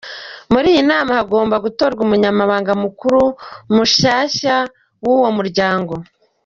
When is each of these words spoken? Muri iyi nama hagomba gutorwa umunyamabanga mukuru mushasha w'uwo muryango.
Muri 0.51 0.67
iyi 0.73 0.83
nama 0.91 1.11
hagomba 1.19 1.55
gutorwa 1.65 1.99
umunyamabanga 2.07 2.71
mukuru 2.83 3.21
mushasha 3.75 4.55
w'uwo 5.03 5.29
muryango. 5.37 5.93